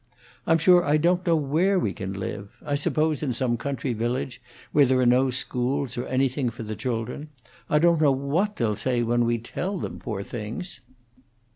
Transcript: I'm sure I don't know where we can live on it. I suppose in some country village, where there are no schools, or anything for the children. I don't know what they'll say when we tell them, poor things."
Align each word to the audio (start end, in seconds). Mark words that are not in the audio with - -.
I'm 0.47 0.57
sure 0.57 0.83
I 0.83 0.97
don't 0.97 1.27
know 1.27 1.35
where 1.35 1.77
we 1.77 1.93
can 1.93 2.13
live 2.13 2.49
on 2.63 2.69
it. 2.69 2.71
I 2.71 2.73
suppose 2.73 3.21
in 3.21 3.33
some 3.35 3.55
country 3.55 3.93
village, 3.93 4.41
where 4.71 4.87
there 4.87 4.99
are 4.99 5.05
no 5.05 5.29
schools, 5.29 5.95
or 5.95 6.07
anything 6.07 6.49
for 6.49 6.63
the 6.63 6.75
children. 6.75 7.29
I 7.69 7.77
don't 7.77 8.01
know 8.01 8.11
what 8.11 8.55
they'll 8.55 8.75
say 8.75 9.03
when 9.03 9.25
we 9.25 9.37
tell 9.37 9.77
them, 9.77 9.99
poor 9.99 10.23
things." 10.23 10.79